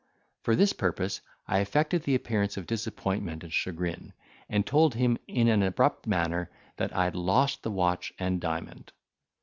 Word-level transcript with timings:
For 0.41 0.55
this 0.55 0.73
purpose, 0.73 1.21
I 1.47 1.59
affected 1.59 2.01
the 2.01 2.15
appearance 2.15 2.57
of 2.57 2.65
disappointment 2.65 3.43
and 3.43 3.53
chagrin, 3.53 4.13
and 4.49 4.65
told 4.65 4.95
him 4.95 5.19
in 5.27 5.47
an 5.47 5.61
abrupt 5.61 6.07
manner 6.07 6.49
that 6.77 6.91
I 6.95 7.03
had 7.03 7.15
lost 7.15 7.61
the 7.61 7.69
watch 7.69 8.11
and 8.17 8.41
diamond. 8.41 8.93